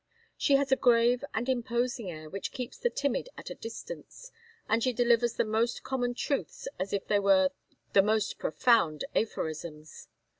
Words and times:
She 0.35 0.55
has 0.55 0.71
a 0.71 0.75
grave 0.75 1.23
and 1.31 1.47
imposing 1.47 2.09
air, 2.09 2.27
which 2.27 2.51
keeps 2.51 2.79
the 2.79 2.89
timid 2.89 3.29
at 3.37 3.51
a 3.51 3.53
distance; 3.53 4.31
and 4.67 4.81
she 4.81 4.93
delivers 4.93 5.33
the 5.33 5.45
most 5.45 5.83
common 5.83 6.15
truths 6.15 6.67
as 6.79 6.91
if 6.91 7.05
they 7.07 7.19
were 7.19 7.51
the 7.93 8.01
most 8.01 8.39
profound 8.39 9.05
aphorisms. 9.15 10.07